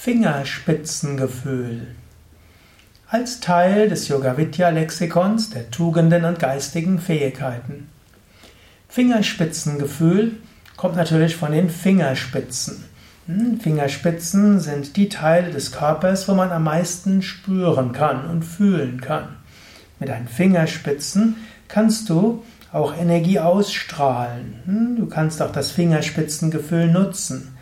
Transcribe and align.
Fingerspitzengefühl. 0.00 1.88
Als 3.08 3.40
Teil 3.40 3.88
des 3.88 4.06
Yoga-Vidya-Lexikons 4.06 5.50
der 5.50 5.72
Tugenden 5.72 6.24
und 6.24 6.38
geistigen 6.38 7.00
Fähigkeiten. 7.00 7.88
Fingerspitzengefühl 8.88 10.36
kommt 10.76 10.94
natürlich 10.94 11.34
von 11.34 11.50
den 11.50 11.68
Fingerspitzen. 11.68 12.84
Hm, 13.26 13.58
Fingerspitzen 13.58 14.60
sind 14.60 14.96
die 14.96 15.08
Teile 15.08 15.50
des 15.50 15.72
Körpers, 15.72 16.28
wo 16.28 16.34
man 16.34 16.52
am 16.52 16.62
meisten 16.62 17.20
spüren 17.20 17.90
kann 17.90 18.30
und 18.30 18.44
fühlen 18.44 19.00
kann. 19.00 19.30
Mit 19.98 20.10
deinen 20.10 20.28
Fingerspitzen 20.28 21.34
kannst 21.66 22.08
du 22.08 22.44
auch 22.72 22.96
Energie 22.96 23.40
ausstrahlen. 23.40 24.60
Hm, 24.64 24.96
du 24.96 25.06
kannst 25.06 25.42
auch 25.42 25.52
das 25.52 25.72
Fingerspitzengefühl 25.72 26.86
nutzen. 26.86 27.57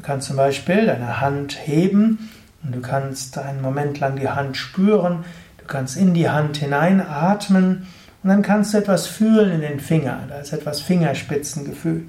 Du 0.00 0.06
kannst 0.06 0.28
zum 0.28 0.36
Beispiel 0.36 0.86
deine 0.86 1.20
Hand 1.20 1.58
heben 1.66 2.30
und 2.64 2.74
du 2.74 2.80
kannst 2.80 3.36
einen 3.36 3.60
Moment 3.60 4.00
lang 4.00 4.16
die 4.16 4.30
Hand 4.30 4.56
spüren. 4.56 5.26
Du 5.58 5.66
kannst 5.66 5.98
in 5.98 6.14
die 6.14 6.30
Hand 6.30 6.56
hineinatmen 6.56 7.86
und 8.22 8.30
dann 8.30 8.40
kannst 8.40 8.72
du 8.72 8.78
etwas 8.78 9.06
fühlen 9.06 9.52
in 9.52 9.60
den 9.60 9.78
Finger. 9.78 10.20
Da 10.30 10.38
ist 10.38 10.54
etwas 10.54 10.80
Fingerspitzengefühl. 10.80 12.04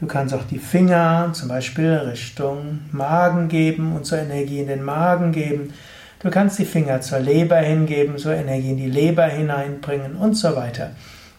Du 0.00 0.06
kannst 0.08 0.34
auch 0.34 0.42
die 0.42 0.58
Finger 0.58 1.30
zum 1.34 1.46
Beispiel 1.46 1.92
Richtung 1.92 2.80
Magen 2.90 3.46
geben 3.46 3.94
und 3.94 4.06
so 4.06 4.16
Energie 4.16 4.58
in 4.58 4.66
den 4.66 4.82
Magen 4.82 5.30
geben. 5.30 5.72
Du 6.18 6.30
kannst 6.30 6.58
die 6.58 6.64
Finger 6.64 7.00
zur 7.00 7.20
Leber 7.20 7.58
hingeben, 7.58 8.18
so 8.18 8.30
Energie 8.30 8.70
in 8.70 8.76
die 8.76 8.90
Leber 8.90 9.26
hineinbringen 9.26 10.16
und 10.16 10.34
so 10.34 10.56
weiter. 10.56 10.90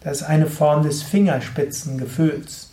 Das 0.05 0.21
ist 0.21 0.23
eine 0.23 0.47
Form 0.47 0.83
des 0.83 1.03
Fingerspitzengefühls. 1.03 2.71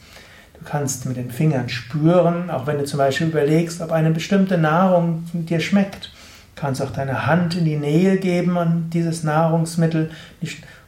Du 0.59 0.65
kannst 0.65 1.07
mit 1.07 1.17
den 1.17 1.31
Fingern 1.31 1.69
spüren, 1.69 2.51
auch 2.51 2.67
wenn 2.67 2.79
du 2.79 2.85
zum 2.85 2.99
Beispiel 2.99 3.27
überlegst, 3.27 3.81
ob 3.81 3.93
eine 3.93 4.11
bestimmte 4.11 4.57
Nahrung 4.57 5.25
dir 5.33 5.61
schmeckt. 5.61 6.11
Du 6.55 6.61
kannst 6.61 6.81
auch 6.81 6.91
deine 6.91 7.27
Hand 7.27 7.57
in 7.57 7.65
die 7.65 7.77
Nähe 7.77 8.17
geben 8.17 8.57
an 8.57 8.89
dieses 8.93 9.25
Nahrungsmittel 9.25 10.11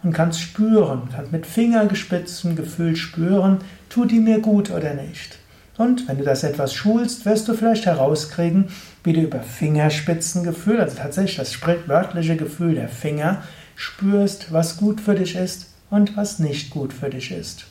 und 0.02 0.12
kannst 0.12 0.40
spüren, 0.40 1.08
kannst 1.14 1.32
mit 1.32 1.46
fingergespitztem 1.46 2.56
Gefühl 2.56 2.96
spüren, 2.96 3.58
tut 3.88 4.12
die 4.12 4.20
mir 4.20 4.40
gut 4.40 4.70
oder 4.70 4.94
nicht. 4.94 5.38
Und 5.76 6.08
wenn 6.08 6.18
du 6.18 6.24
das 6.24 6.42
etwas 6.42 6.72
schulst, 6.72 7.26
wirst 7.26 7.48
du 7.48 7.54
vielleicht 7.54 7.84
herauskriegen, 7.84 8.68
wie 9.04 9.12
du 9.12 9.20
über 9.20 9.40
Fingerspitzengefühl, 9.40 10.80
also 10.80 10.96
tatsächlich 10.96 11.36
das 11.36 11.60
wörtliche 11.86 12.36
Gefühl 12.36 12.76
der 12.76 12.88
Finger, 12.88 13.42
spürst, 13.74 14.52
was 14.52 14.78
gut 14.78 15.00
für 15.00 15.14
dich 15.14 15.36
ist 15.36 15.74
und 15.90 16.16
was 16.16 16.38
nicht 16.38 16.70
gut 16.70 16.92
für 16.92 17.10
dich 17.10 17.30
ist. 17.30 17.66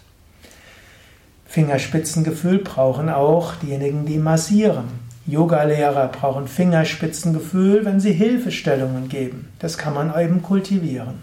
Fingerspitzengefühl 1.45 2.59
brauchen 2.59 3.09
auch 3.09 3.55
diejenigen, 3.55 4.05
die 4.05 4.17
massieren. 4.17 4.85
Yogalehrer 5.27 6.09
brauchen 6.09 6.47
Fingerspitzengefühl, 6.47 7.85
wenn 7.85 7.99
sie 7.99 8.13
Hilfestellungen 8.13 9.09
geben. 9.09 9.47
Das 9.59 9.77
kann 9.77 9.93
man 9.93 10.13
eben 10.19 10.43
kultivieren. 10.43 11.16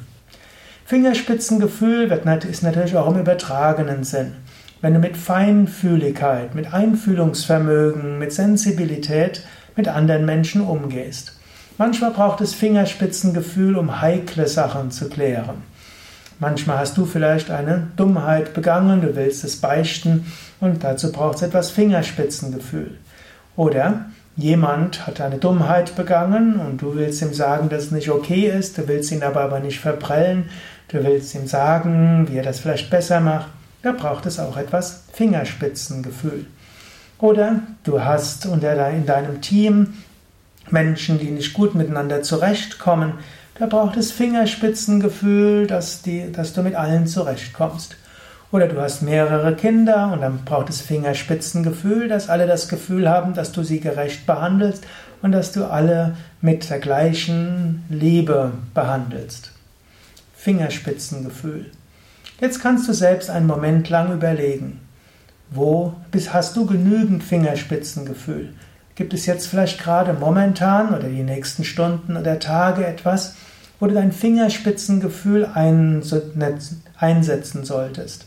Fingerspitzengefühl 0.84 2.10
ist 2.50 2.62
natürlich 2.62 2.96
auch 2.96 3.08
im 3.08 3.20
übertragenen 3.20 4.04
Sinn. 4.04 4.32
Wenn 4.80 4.94
du 4.94 5.00
mit 5.00 5.16
Feinfühligkeit, 5.16 6.54
mit 6.54 6.74
Einfühlungsvermögen, 6.74 8.18
mit 8.18 8.32
Sensibilität 8.32 9.44
mit 9.76 9.88
anderen 9.88 10.24
Menschen 10.24 10.60
umgehst. 10.62 11.38
Manchmal 11.78 12.10
braucht 12.10 12.40
es 12.40 12.54
Fingerspitzengefühl, 12.54 13.76
um 13.76 14.00
heikle 14.00 14.46
Sachen 14.46 14.90
zu 14.90 15.08
klären. 15.08 15.62
Manchmal 16.42 16.78
hast 16.78 16.96
du 16.96 17.06
vielleicht 17.06 17.52
eine 17.52 17.86
Dummheit 17.94 18.52
begangen, 18.52 19.00
du 19.00 19.14
willst 19.14 19.44
es 19.44 19.60
beichten 19.60 20.26
und 20.58 20.82
dazu 20.82 21.12
braucht 21.12 21.36
es 21.36 21.42
etwas 21.42 21.70
Fingerspitzengefühl. 21.70 22.98
Oder 23.54 24.06
jemand 24.34 25.06
hat 25.06 25.20
eine 25.20 25.38
Dummheit 25.38 25.94
begangen 25.94 26.56
und 26.56 26.82
du 26.82 26.96
willst 26.96 27.22
ihm 27.22 27.32
sagen, 27.32 27.68
dass 27.68 27.84
es 27.84 27.90
nicht 27.92 28.10
okay 28.10 28.48
ist, 28.48 28.76
du 28.76 28.88
willst 28.88 29.12
ihn 29.12 29.22
aber, 29.22 29.42
aber 29.42 29.60
nicht 29.60 29.78
verprellen, 29.78 30.50
du 30.88 31.04
willst 31.04 31.32
ihm 31.36 31.46
sagen, 31.46 32.26
wie 32.28 32.38
er 32.38 32.42
das 32.42 32.58
vielleicht 32.58 32.90
besser 32.90 33.20
macht. 33.20 33.46
Da 33.84 33.92
braucht 33.92 34.26
es 34.26 34.40
auch 34.40 34.56
etwas 34.56 35.04
Fingerspitzengefühl. 35.12 36.46
Oder 37.20 37.60
du 37.84 38.02
hast 38.04 38.46
in 38.46 38.60
deinem 39.06 39.40
Team 39.42 39.94
Menschen, 40.70 41.20
die 41.20 41.30
nicht 41.30 41.52
gut 41.52 41.76
miteinander 41.76 42.22
zurechtkommen, 42.22 43.12
da 43.62 43.68
braucht 43.68 43.96
es 43.96 44.10
Fingerspitzengefühl, 44.10 45.68
dass, 45.68 46.02
die, 46.02 46.32
dass 46.32 46.52
du 46.52 46.64
mit 46.64 46.74
allen 46.74 47.06
zurechtkommst. 47.06 47.94
Oder 48.50 48.66
du 48.66 48.80
hast 48.80 49.02
mehrere 49.02 49.54
Kinder 49.54 50.10
und 50.12 50.20
dann 50.20 50.44
braucht 50.44 50.68
es 50.68 50.80
Fingerspitzengefühl, 50.80 52.08
dass 52.08 52.28
alle 52.28 52.48
das 52.48 52.68
Gefühl 52.68 53.08
haben, 53.08 53.34
dass 53.34 53.52
du 53.52 53.62
sie 53.62 53.78
gerecht 53.78 54.26
behandelst 54.26 54.84
und 55.22 55.30
dass 55.30 55.52
du 55.52 55.66
alle 55.66 56.16
mit 56.40 56.68
der 56.70 56.80
gleichen 56.80 57.84
Liebe 57.88 58.50
behandelst. 58.74 59.52
Fingerspitzengefühl. 60.34 61.66
Jetzt 62.40 62.60
kannst 62.60 62.88
du 62.88 62.92
selbst 62.92 63.30
einen 63.30 63.46
Moment 63.46 63.88
lang 63.88 64.12
überlegen, 64.12 64.80
wo 65.52 65.94
bist, 66.10 66.34
hast 66.34 66.56
du 66.56 66.66
genügend 66.66 67.22
Fingerspitzengefühl? 67.22 68.54
Gibt 68.96 69.14
es 69.14 69.24
jetzt 69.24 69.46
vielleicht 69.46 69.80
gerade 69.80 70.14
momentan 70.14 70.88
oder 70.88 71.08
die 71.08 71.22
nächsten 71.22 71.62
Stunden 71.62 72.16
oder 72.16 72.40
Tage 72.40 72.84
etwas, 72.84 73.36
wo 73.82 73.88
du 73.88 73.94
dein 73.94 74.12
Fingerspitzengefühl 74.12 75.44
einsetzen 76.96 77.64
solltest. 77.64 78.26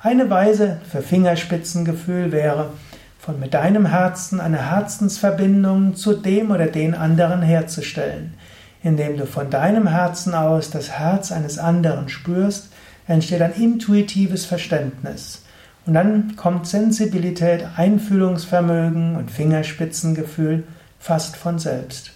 Eine 0.00 0.28
Weise 0.30 0.80
für 0.90 1.00
Fingerspitzengefühl 1.00 2.32
wäre, 2.32 2.70
von 3.16 3.38
mit 3.38 3.54
deinem 3.54 3.86
Herzen 3.86 4.40
eine 4.40 4.68
Herzensverbindung 4.68 5.94
zu 5.94 6.14
dem 6.14 6.50
oder 6.50 6.66
den 6.66 6.96
anderen 6.96 7.40
herzustellen. 7.40 8.34
Indem 8.82 9.16
du 9.16 9.26
von 9.26 9.48
deinem 9.48 9.86
Herzen 9.86 10.34
aus 10.34 10.70
das 10.70 10.90
Herz 10.90 11.30
eines 11.30 11.60
anderen 11.60 12.08
spürst, 12.08 12.70
entsteht 13.06 13.42
ein 13.42 13.54
intuitives 13.54 14.44
Verständnis. 14.44 15.44
Und 15.86 15.94
dann 15.94 16.34
kommt 16.34 16.66
Sensibilität, 16.66 17.64
Einfühlungsvermögen 17.76 19.14
und 19.14 19.30
Fingerspitzengefühl 19.30 20.64
fast 20.98 21.36
von 21.36 21.60
selbst. 21.60 22.15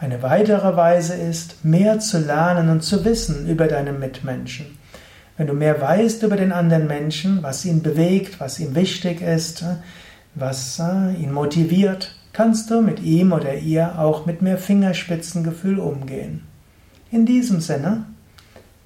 Eine 0.00 0.22
weitere 0.22 0.76
Weise 0.76 1.14
ist, 1.14 1.64
mehr 1.64 1.98
zu 1.98 2.18
lernen 2.18 2.68
und 2.68 2.84
zu 2.84 3.04
wissen 3.04 3.48
über 3.48 3.66
deine 3.66 3.92
Mitmenschen. 3.92 4.78
Wenn 5.36 5.48
du 5.48 5.54
mehr 5.54 5.80
weißt 5.80 6.22
über 6.22 6.36
den 6.36 6.52
anderen 6.52 6.86
Menschen, 6.86 7.42
was 7.42 7.64
ihn 7.64 7.82
bewegt, 7.82 8.38
was 8.38 8.60
ihm 8.60 8.76
wichtig 8.76 9.20
ist, 9.20 9.64
was 10.36 10.78
äh, 10.78 11.14
ihn 11.14 11.32
motiviert, 11.32 12.14
kannst 12.32 12.70
du 12.70 12.80
mit 12.80 13.00
ihm 13.00 13.32
oder 13.32 13.54
ihr 13.54 13.98
auch 13.98 14.24
mit 14.24 14.40
mehr 14.40 14.58
Fingerspitzengefühl 14.58 15.80
umgehen. 15.80 16.44
In 17.10 17.26
diesem 17.26 17.60
Sinne, 17.60 18.04